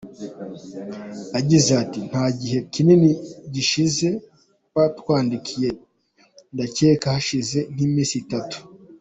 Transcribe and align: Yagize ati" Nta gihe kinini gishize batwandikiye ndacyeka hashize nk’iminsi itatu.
Yagize 1.35 1.69
ati" 1.83 1.99
Nta 2.09 2.25
gihe 2.39 2.57
kinini 2.73 3.09
gishize 3.53 4.07
batwandikiye 4.73 5.69
ndacyeka 6.53 7.05
hashize 7.15 7.59
nk’iminsi 7.73 8.15
itatu. 8.23 8.57